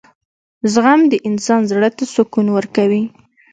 •زغم 0.73 1.01
د 1.11 1.13
انسان 1.29 1.61
زړۀ 1.71 1.89
ته 1.97 2.03
سکون 2.13 2.47
ورکوي. 2.57 3.03